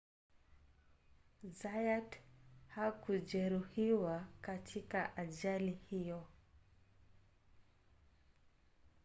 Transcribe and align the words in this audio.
zayat 1.43 2.17
hakujeruhiwa 2.67 4.27
katika 4.41 5.17
ajali 5.17 5.71
hiyo 5.89 6.27